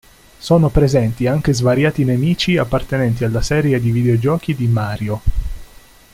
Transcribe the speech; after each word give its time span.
Sono 0.39 0.69
presenti 0.69 1.27
anche 1.27 1.53
svariati 1.53 2.03
nemici 2.03 2.57
appartenenti 2.57 3.23
alla 3.23 3.43
serie 3.43 3.79
di 3.79 3.91
videogiochi 3.91 4.55
di 4.55 4.65
"Mario". 4.67 5.21